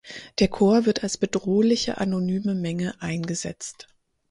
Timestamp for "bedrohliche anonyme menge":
1.19-2.99